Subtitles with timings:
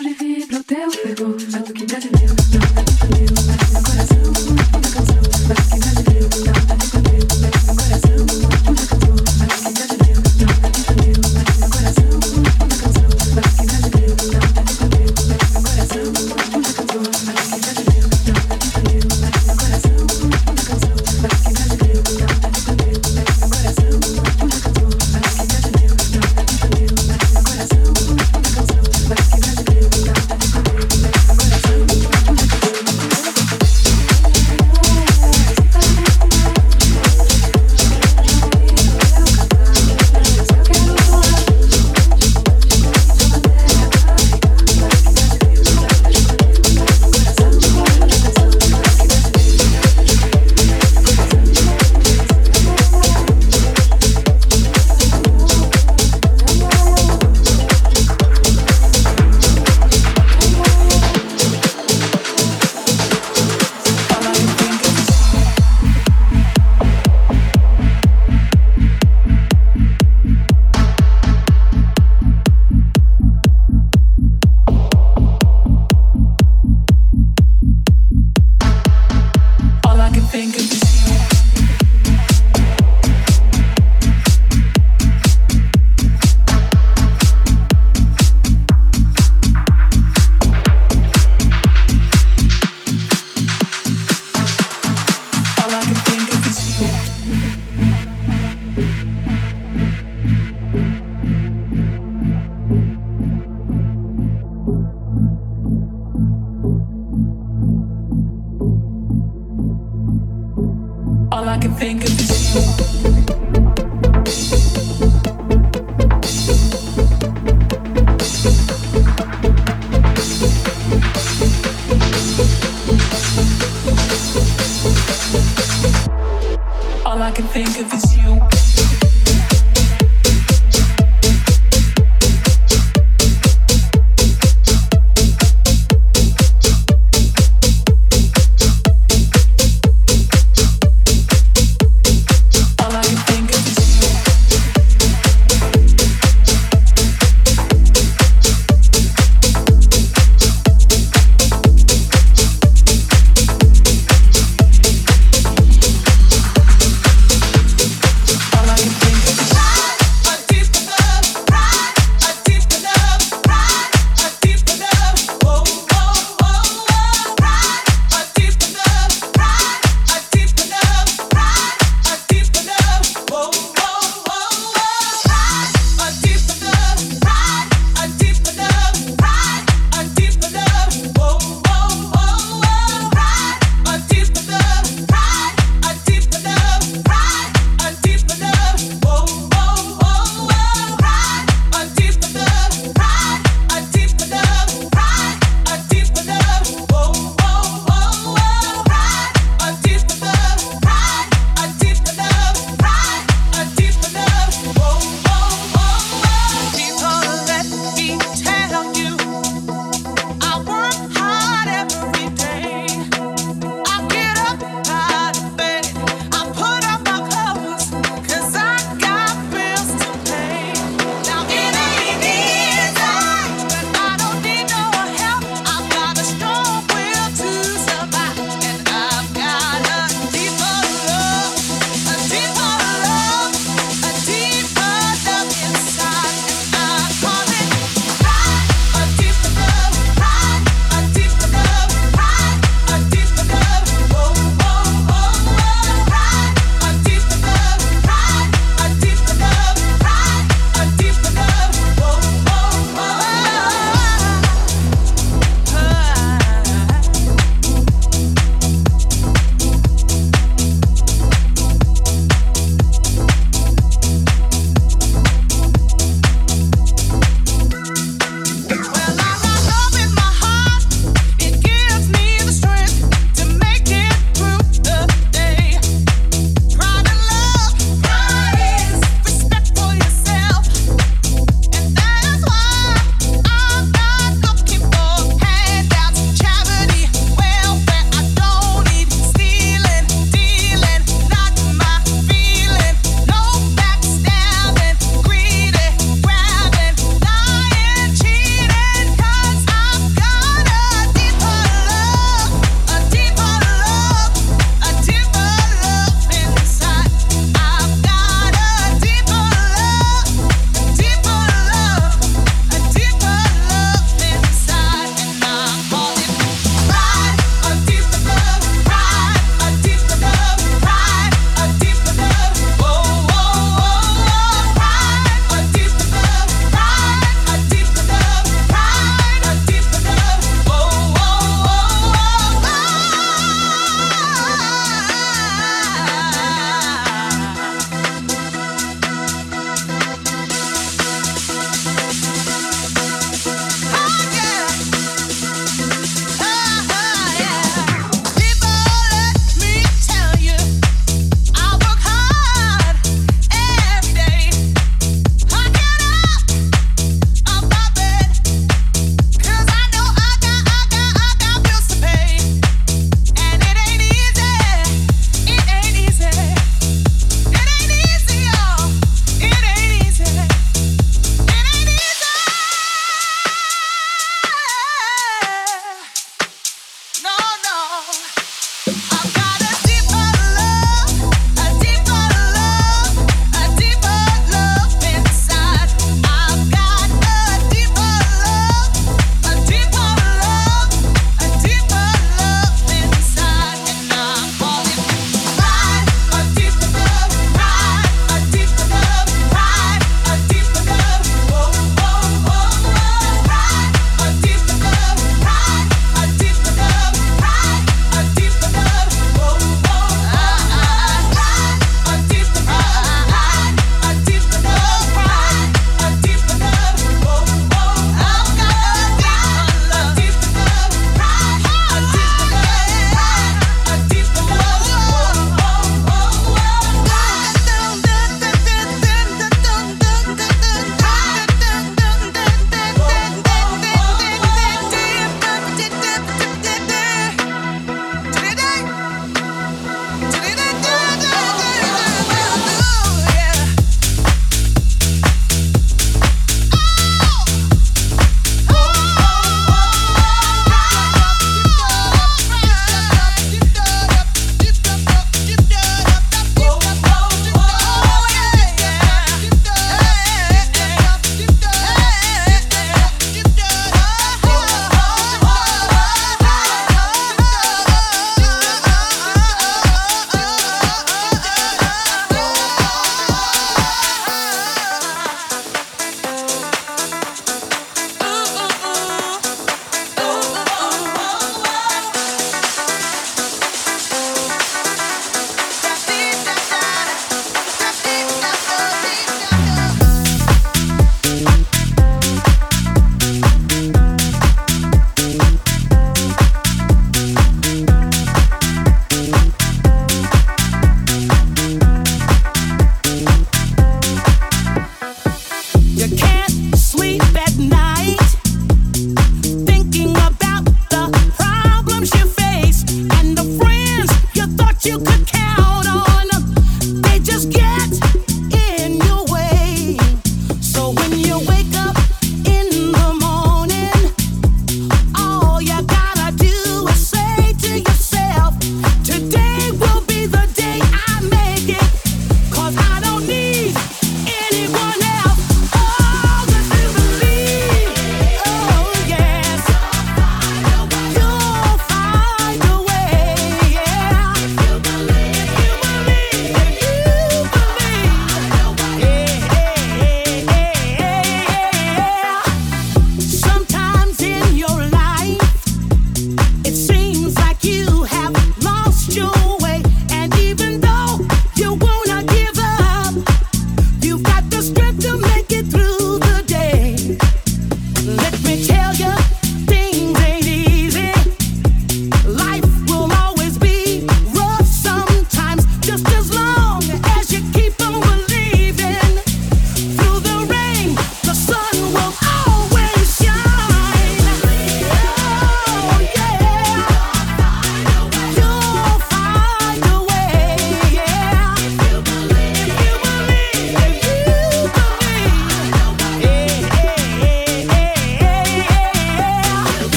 [0.00, 2.34] sobrevive ao teu fervor, batuque brasileiro.
[2.34, 2.39] É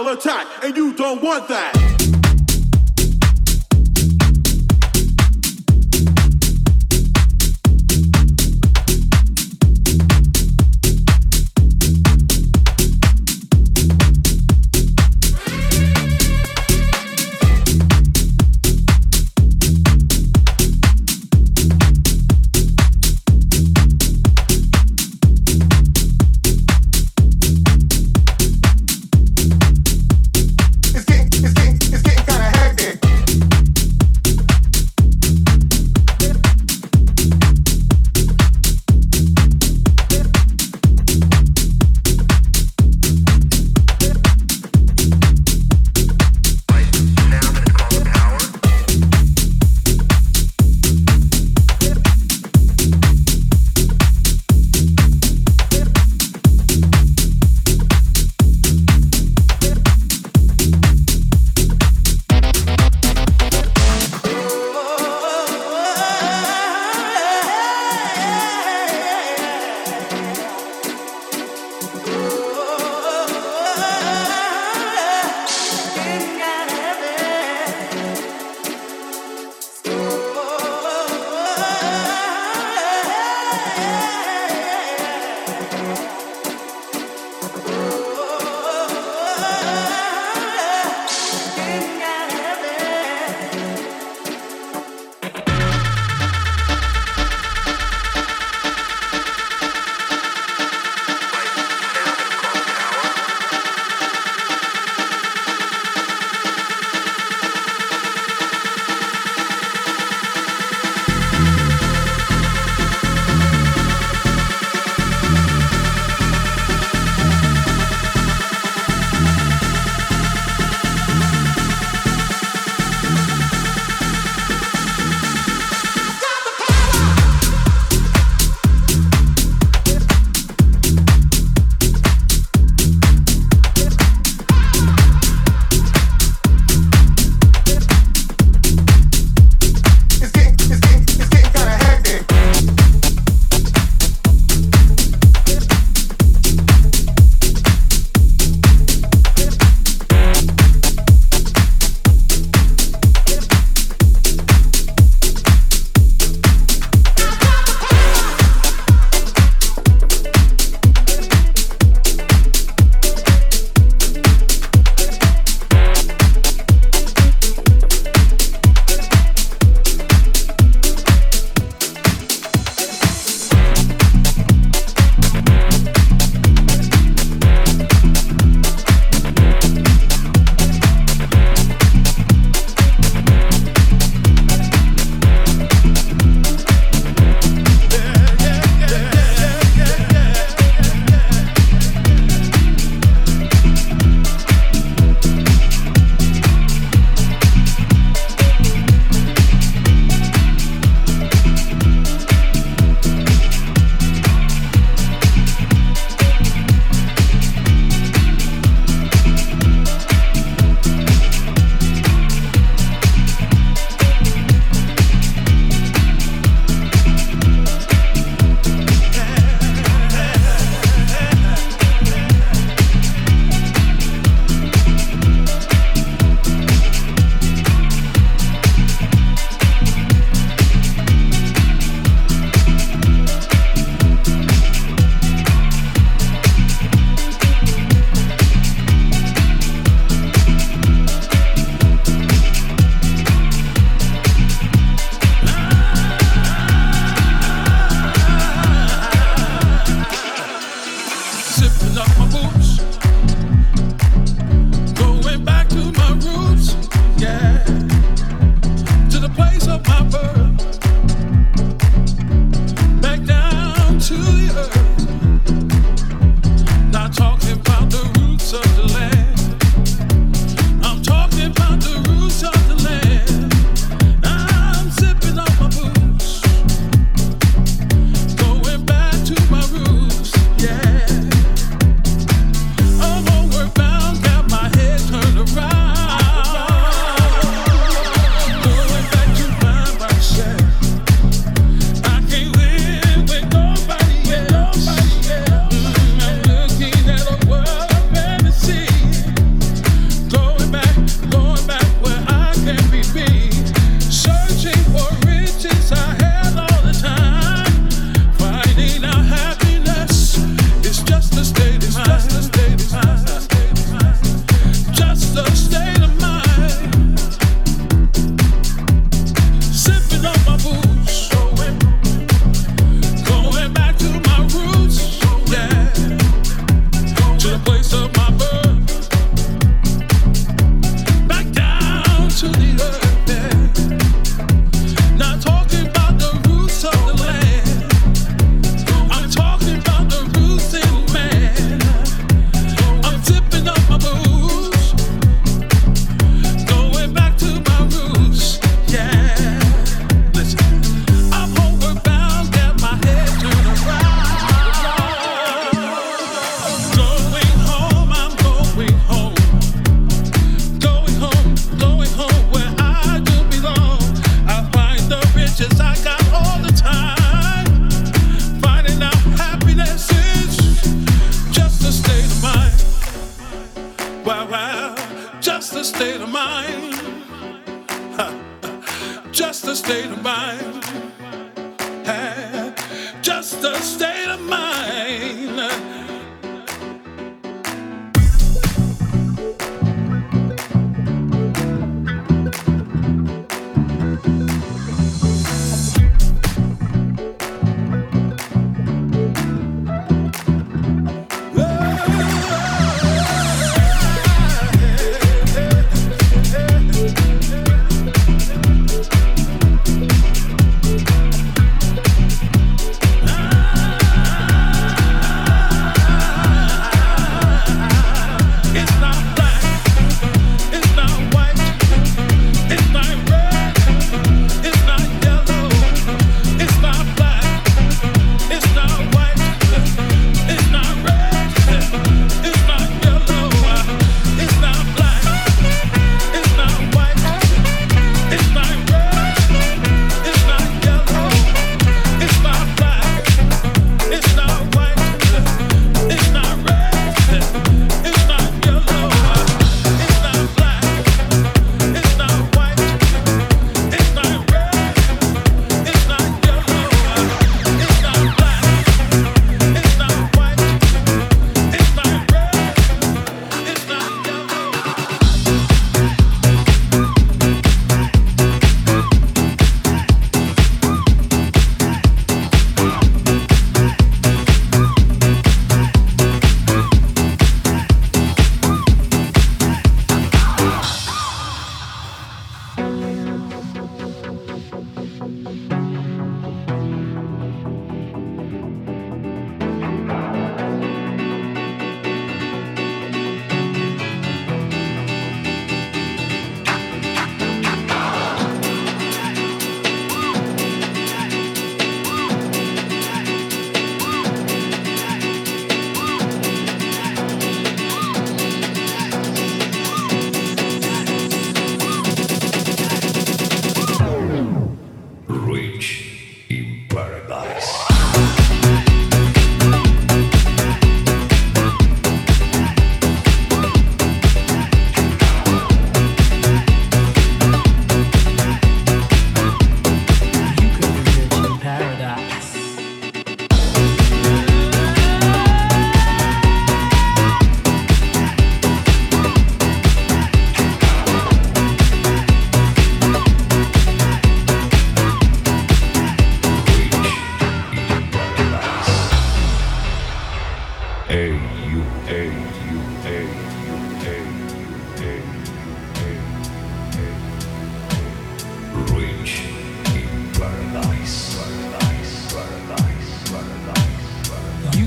[0.00, 1.79] will attack, and you don't want that.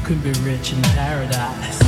[0.03, 1.82] could be rich in paradise.